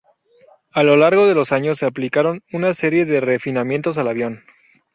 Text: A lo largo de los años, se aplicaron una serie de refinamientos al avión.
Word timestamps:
A 0.71 0.81
lo 0.81 0.95
largo 0.97 1.27
de 1.27 1.35
los 1.35 1.51
años, 1.51 1.77
se 1.77 1.85
aplicaron 1.85 2.41
una 2.51 2.73
serie 2.73 3.05
de 3.05 3.21
refinamientos 3.21 3.99
al 3.99 4.07
avión. 4.07 4.39